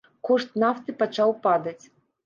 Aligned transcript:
Кошт 0.29 0.57
нафты 0.63 0.97
пачаў 1.05 1.37
падаць. 1.47 1.81